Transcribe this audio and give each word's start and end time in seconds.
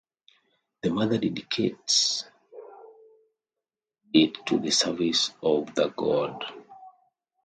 The 0.81 0.89
mother 0.89 1.19
dedicates 1.19 2.25
it 4.11 4.43
to 4.47 4.57
the 4.57 4.71
service 4.71 5.31
of 5.43 5.75
the 5.75 5.89
god. 5.89 6.43